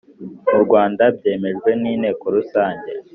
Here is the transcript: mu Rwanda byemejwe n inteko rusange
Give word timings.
mu 0.49 0.57
Rwanda 0.65 1.03
byemejwe 1.17 1.69
n 1.81 1.83
inteko 1.93 2.23
rusange 2.35 2.91